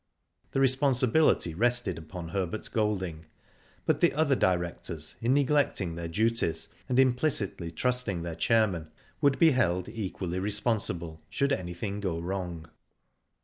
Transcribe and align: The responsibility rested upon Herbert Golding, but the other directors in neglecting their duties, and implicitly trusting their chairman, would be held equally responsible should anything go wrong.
The 0.53 0.59
responsibility 0.59 1.53
rested 1.53 1.99
upon 1.99 2.29
Herbert 2.29 2.67
Golding, 2.73 3.27
but 3.85 4.01
the 4.01 4.11
other 4.15 4.35
directors 4.35 5.13
in 5.21 5.35
neglecting 5.35 5.93
their 5.93 6.07
duties, 6.07 6.69
and 6.89 6.97
implicitly 6.97 7.69
trusting 7.69 8.23
their 8.23 8.33
chairman, 8.33 8.89
would 9.21 9.37
be 9.37 9.51
held 9.51 9.87
equally 9.87 10.39
responsible 10.39 11.21
should 11.29 11.51
anything 11.53 11.99
go 11.99 12.17
wrong. 12.19 12.67